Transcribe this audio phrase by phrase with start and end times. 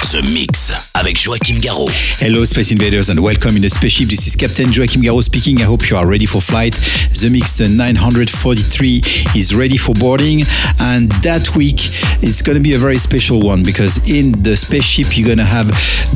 [0.00, 1.88] The Mix avec Joachim Garraud.
[2.18, 4.08] Hello, Space Invaders, and welcome in the spaceship.
[4.08, 5.60] This is Captain Joachim Garraud speaking.
[5.60, 6.72] I hope you are ready for flight.
[6.72, 9.00] Zemixx uh, 943
[9.36, 10.42] is ready for boarding,
[10.80, 11.78] and that week
[12.22, 15.44] it's going to be a very special one because in the spaceship you're going to
[15.44, 15.68] have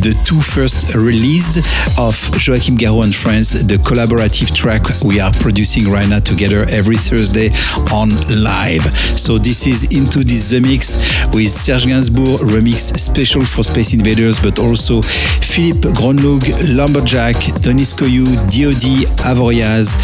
[0.02, 1.58] the two first released
[1.98, 6.96] of Joachim Garraud and Friends, the collaborative track we are producing right now together every
[6.96, 7.50] Thursday
[7.92, 8.10] on
[8.42, 8.82] live.
[8.98, 14.60] So this is Into This Zemixx with Serge Gainsbourg remix special for Space Invaders, but
[14.60, 16.44] also Philippe Gronlug,
[16.76, 19.96] Lumberjack, Denis Koyu, DOD, Avoriaz,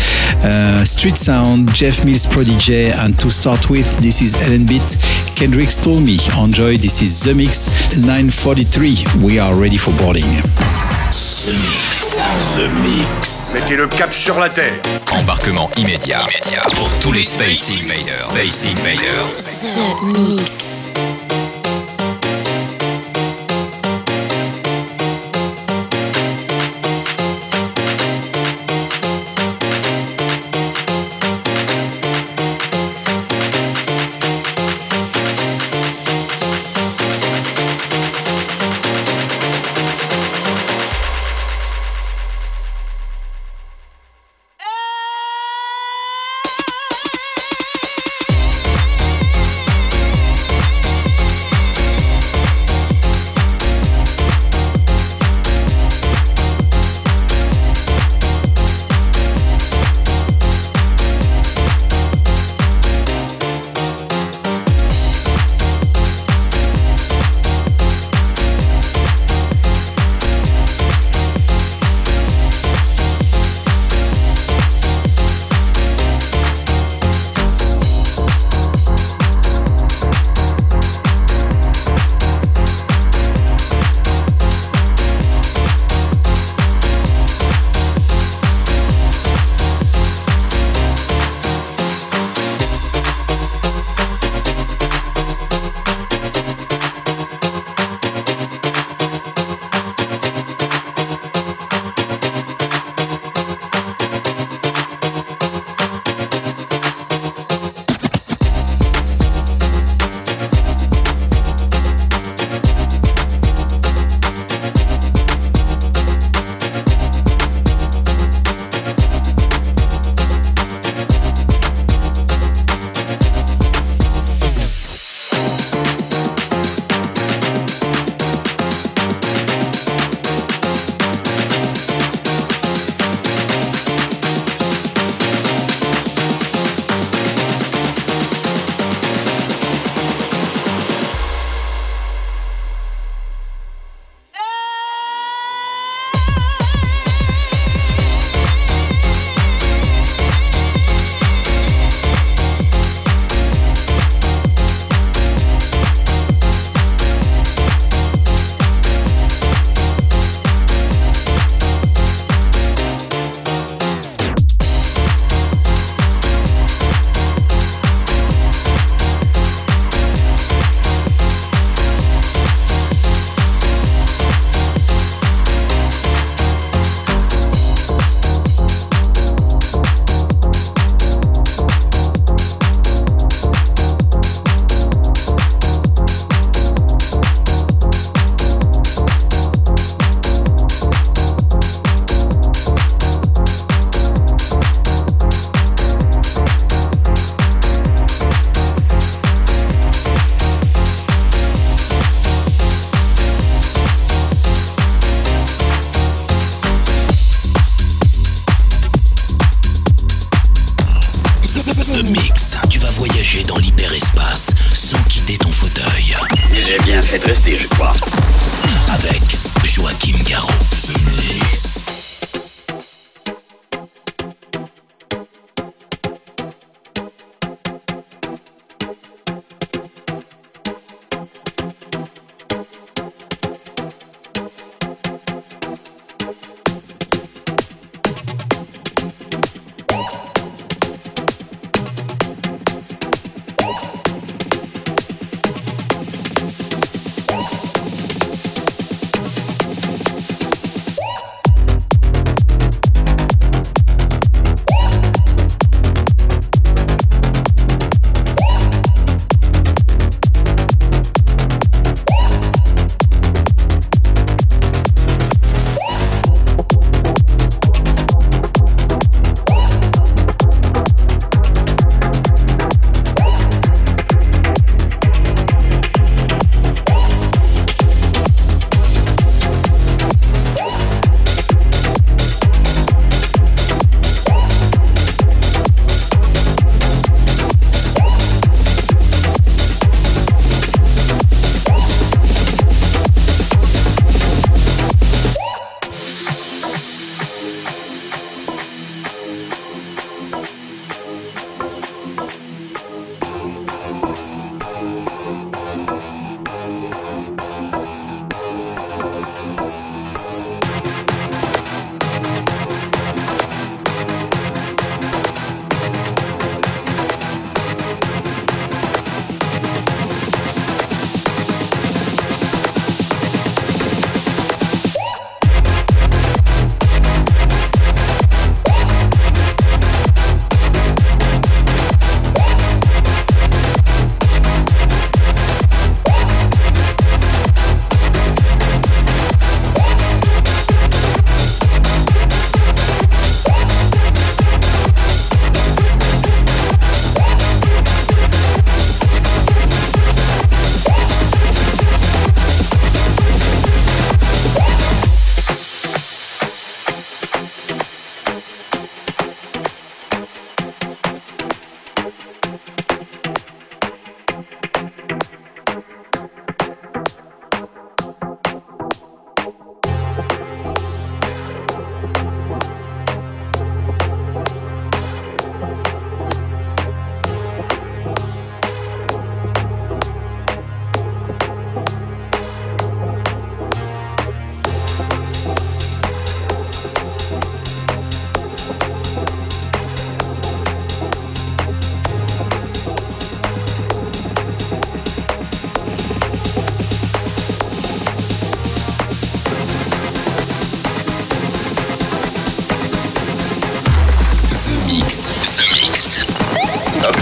[0.44, 4.98] uh, Street Sound, Jeff Mills Prodigy, and to start with, this is Ellen Beat,
[5.36, 6.18] Kendrick Stole Me.
[6.42, 9.22] Enjoy, this is The Mix 943.
[9.22, 10.26] We are ready for boarding.
[10.26, 12.20] The Mix.
[12.56, 13.52] The Mix.
[13.54, 14.82] Mettez le cap sur la terre.
[15.12, 18.30] Embarquement immédiat, immédiat pour tous les Space Invaders.
[18.30, 19.76] Space Invaders.
[19.76, 21.09] The Mix.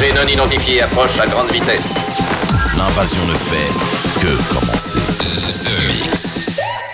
[0.00, 2.16] Non identifié approche à grande vitesse.
[2.76, 5.00] L'invasion ne fait que commencer.
[5.64, 6.87] The Mix.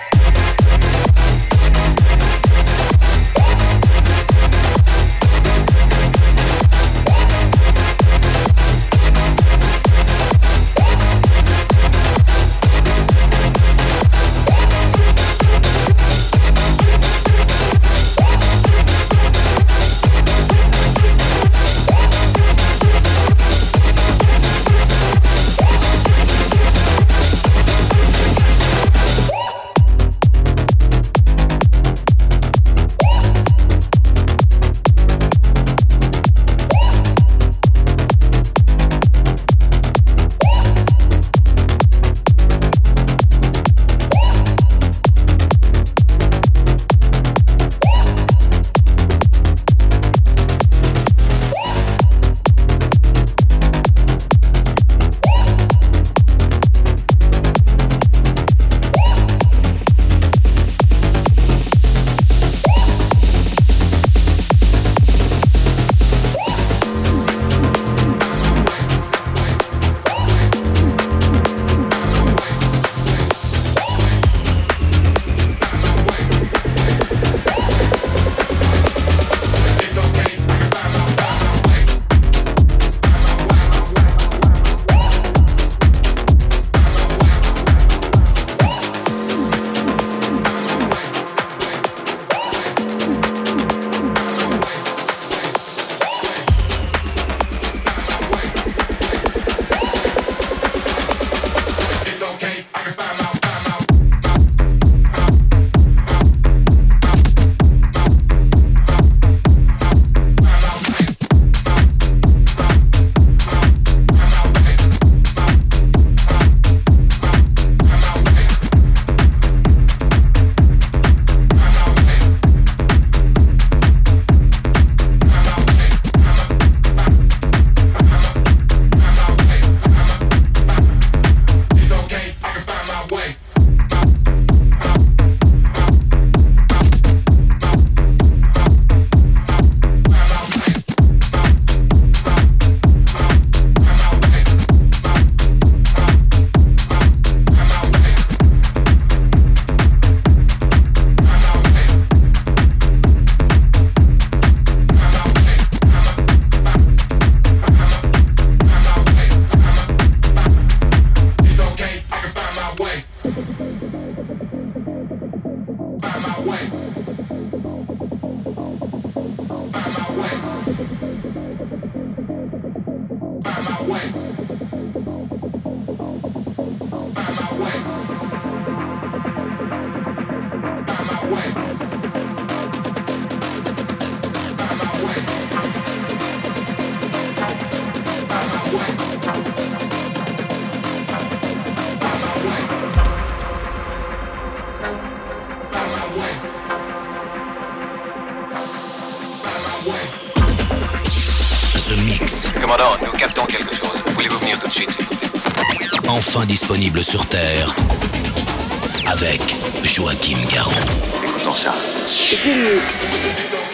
[213.33, 213.64] Canaux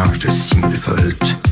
[0.00, 1.49] Charge single Singles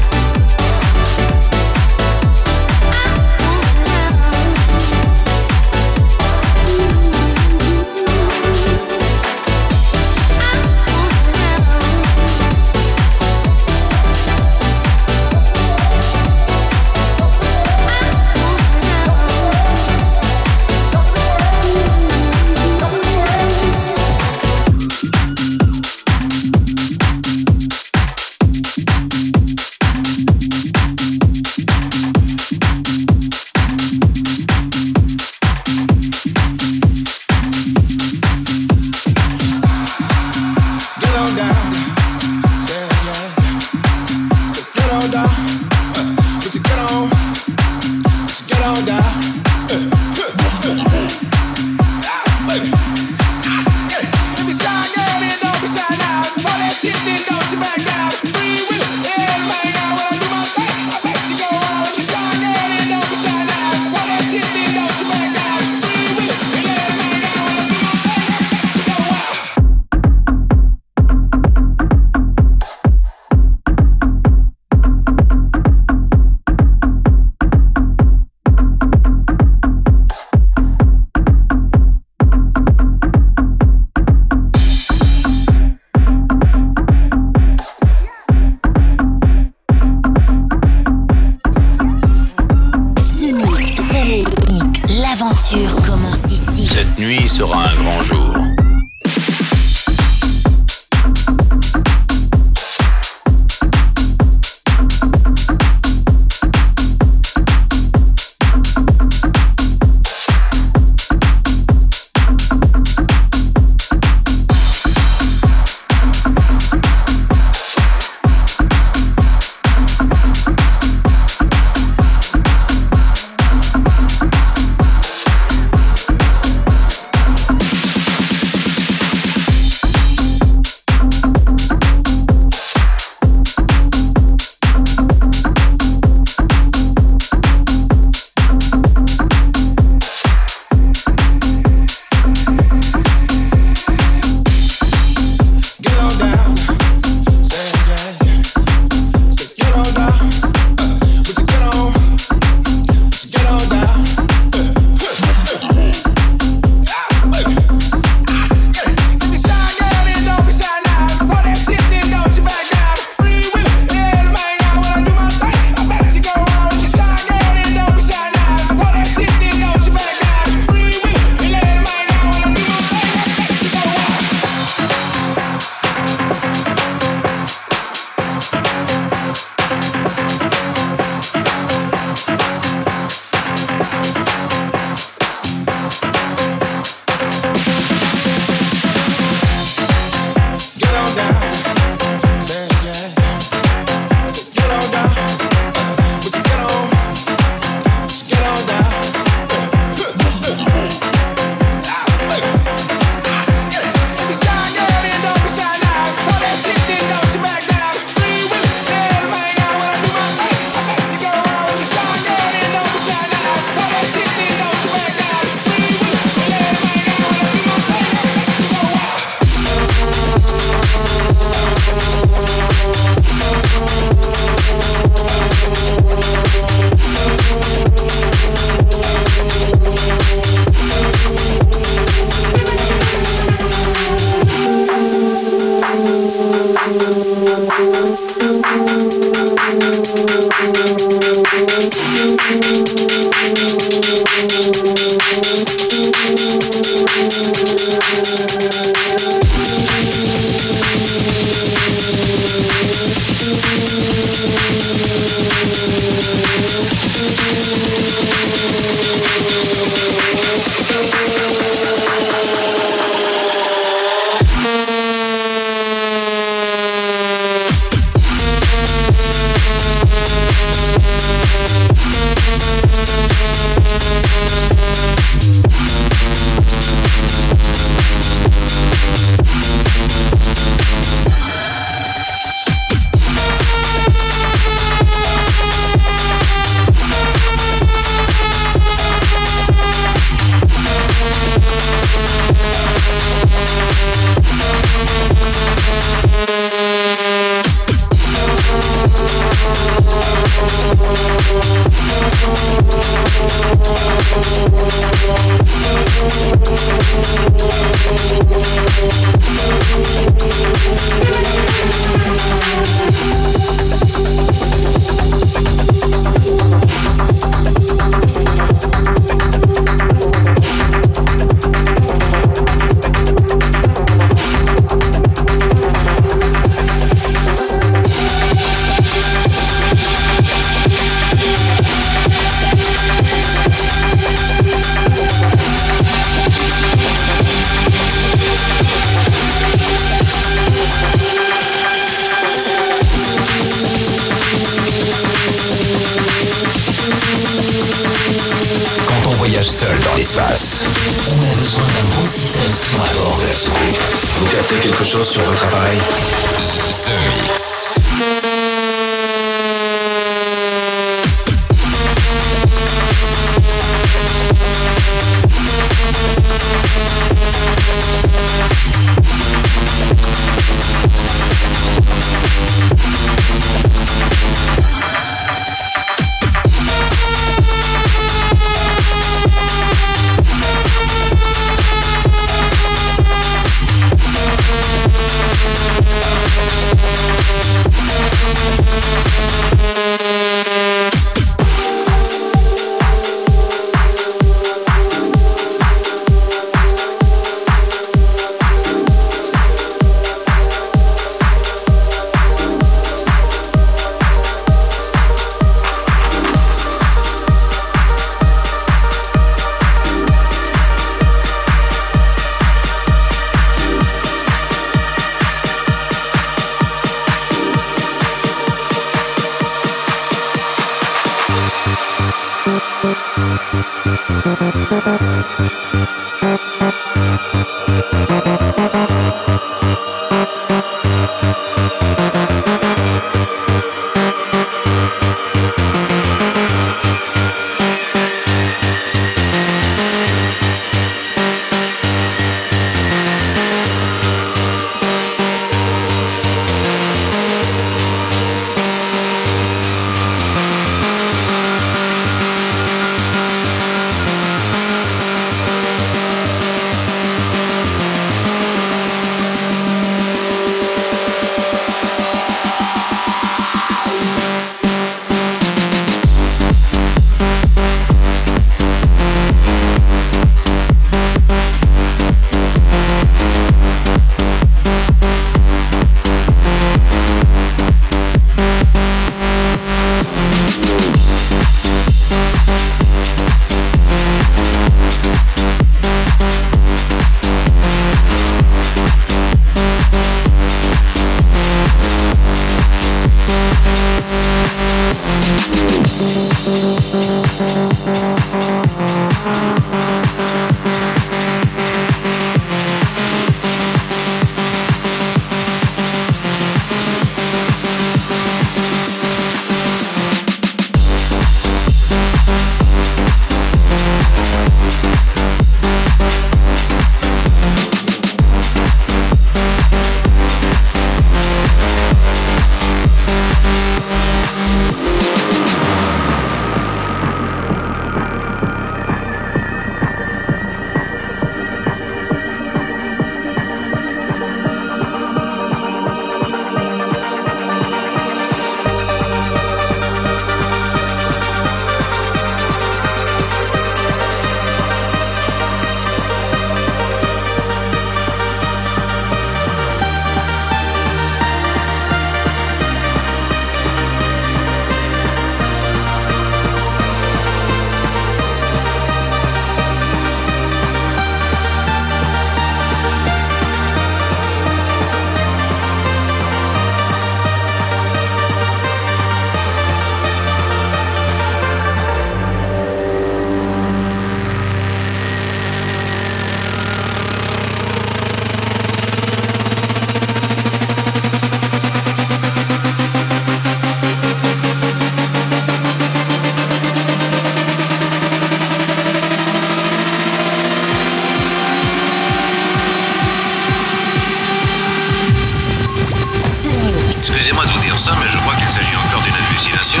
[597.58, 600.00] Excusez-moi de vous dire ça, mais je crois qu'il s'agit encore d'une hallucination.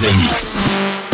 [0.00, 1.11] The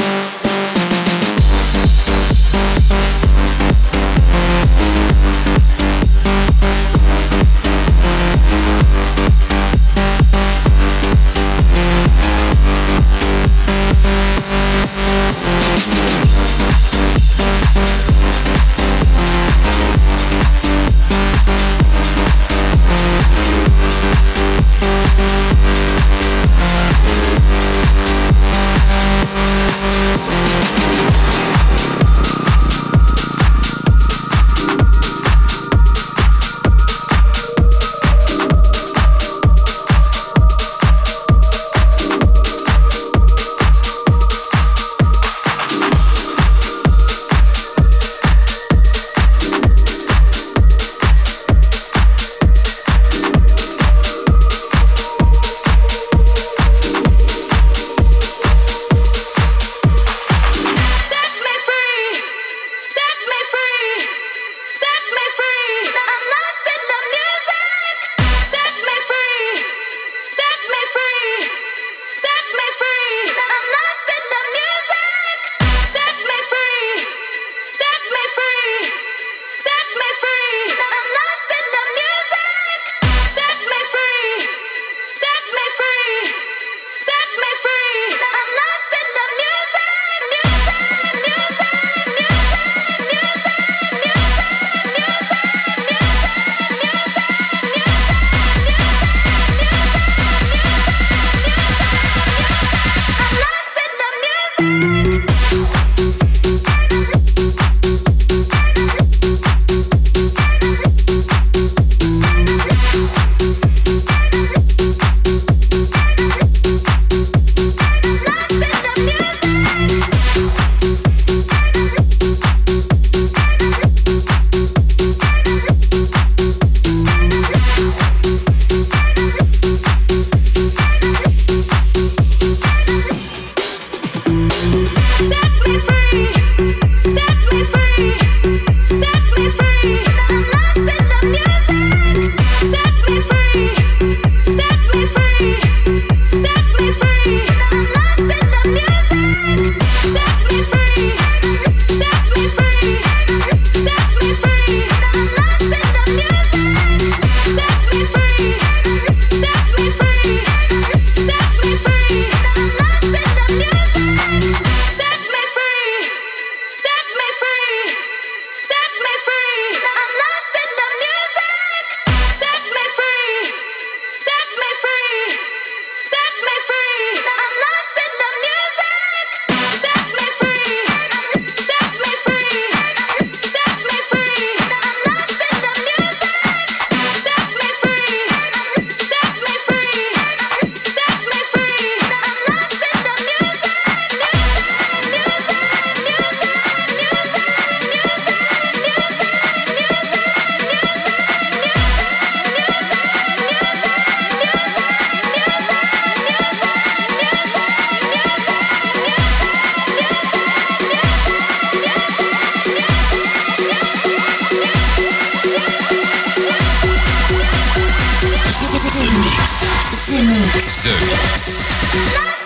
[220.19, 220.83] The Mix.
[220.83, 222.38] The Mix.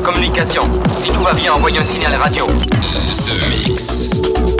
[0.00, 0.62] Communication.
[0.96, 2.46] Si tout va bien, envoyez un signal radio.
[2.46, 4.59] The Mix.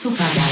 [0.00, 0.49] Supergeil.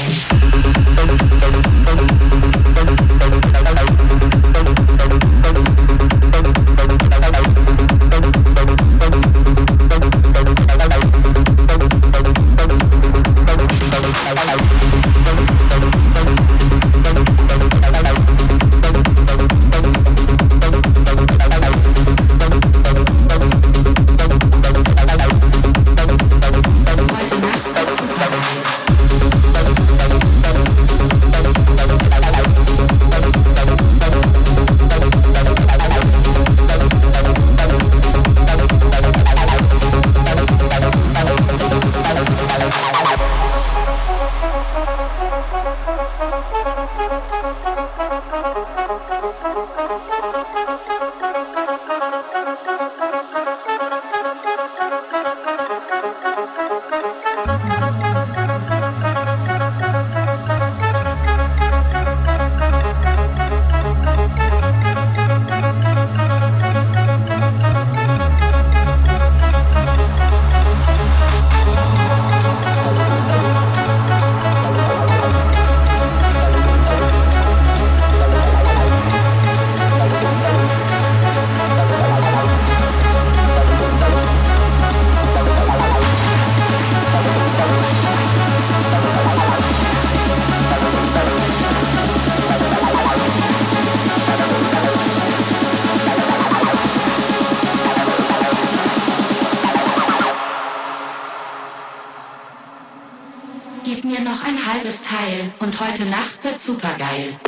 [104.49, 107.39] ein halbes Teil und heute Nacht wird super geil.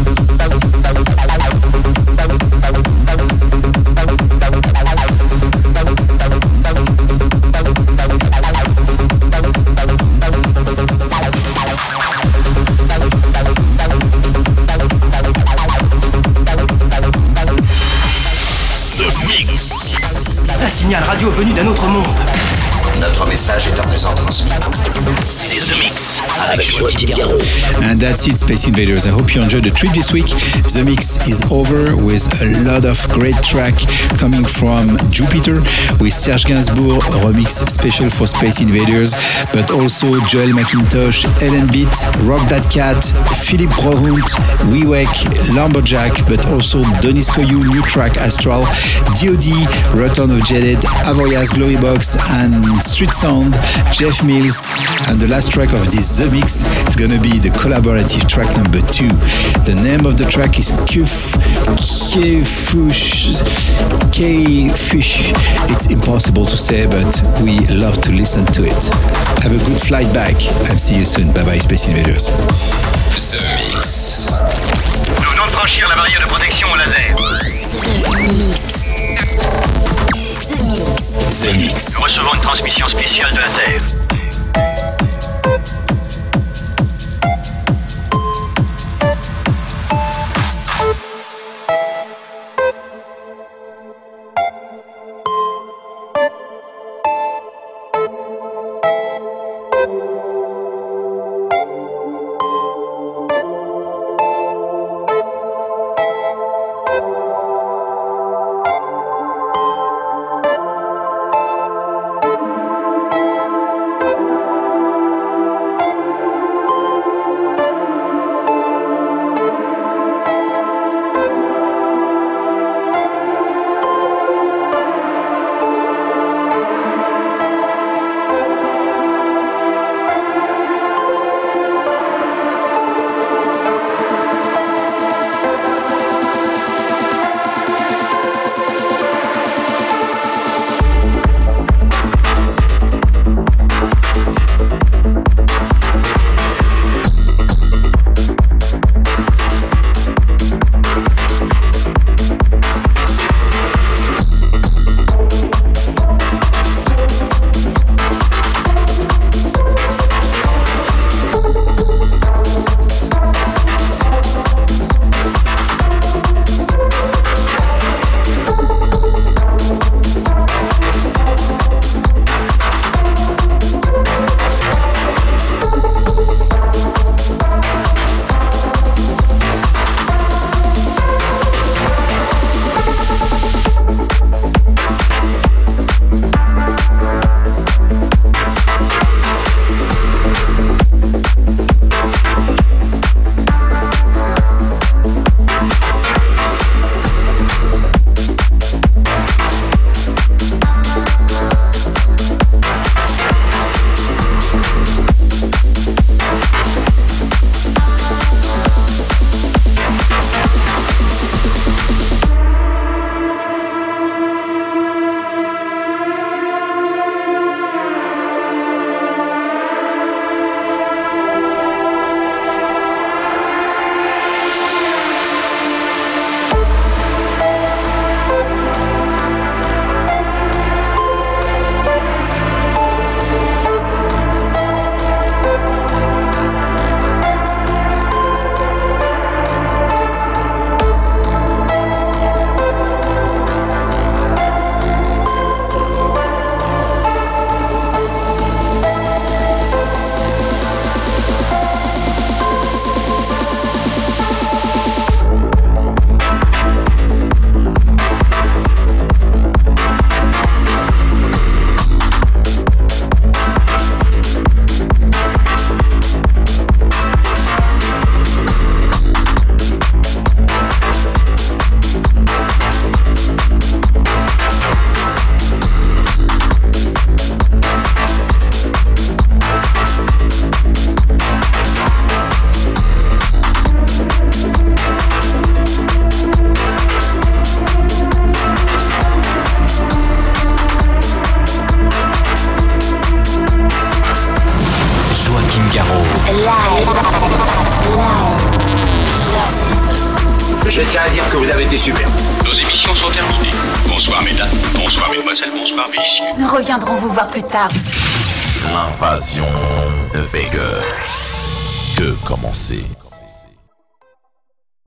[0.00, 0.33] Musik
[21.24, 22.33] radio venue d'un autre monde.
[27.98, 29.06] That's it, Space Invaders.
[29.06, 30.26] I hope you enjoyed the trip this week.
[30.70, 33.74] The mix is over with a lot of great track
[34.18, 35.60] coming from Jupiter
[35.98, 39.14] with Serge Gainsbourg remix special for Space Invaders,
[39.52, 41.90] but also Joel Macintosh, Ellen Beat,
[42.22, 43.02] Rock Da Cat,
[43.42, 44.30] Filip Grönlund,
[44.70, 45.10] Wiwek,
[45.54, 48.62] Lumberjack, but also Deniz Koyu, new track Astral,
[49.18, 49.46] DOD,
[49.96, 50.78] Return of Jaded,
[51.10, 53.54] AVORIAZ Glory Box, and Street Sound,
[53.90, 54.70] Jeff Mills,
[55.08, 58.84] and the last track of this The Mix is gonna be the collaborative track number
[58.92, 59.08] two.
[59.64, 61.32] The name of the track is Kuf
[62.12, 63.32] Kefush
[64.12, 65.32] K-Fish.
[65.72, 67.08] It's impossible to say, but
[67.40, 68.82] we love to listen to it.
[69.40, 70.36] Have a good flight back
[70.68, 71.32] and see you soon.
[71.32, 72.28] Bye bye, Space Invaders.
[72.28, 74.32] The Mix.
[75.16, 77.16] Nous venons de franchir la barrière de protection au laser.
[78.04, 78.83] The Mix.
[81.42, 84.03] Nous recevons une transmission spéciale de la Terre.